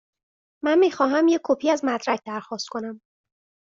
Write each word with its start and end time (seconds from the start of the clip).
من 0.63 0.79
می 0.79 0.91
خواهم 0.91 1.27
یک 1.27 1.41
کپی 1.43 1.69
از 1.69 1.81
مدرک 1.85 2.21
درخواست 2.25 2.67
کنم. 2.67 3.01